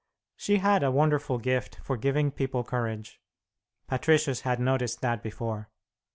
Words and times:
She 0.35 0.57
had 0.57 0.81
a 0.81 0.89
wonderful 0.89 1.37
gift 1.37 1.75
for 1.83 1.95
giving 1.95 2.31
people 2.31 2.63
courage; 2.63 3.21
Patricius 3.85 4.41
had 4.41 4.59
noticed 4.59 5.01
that 5.01 5.21
before. 5.21 5.69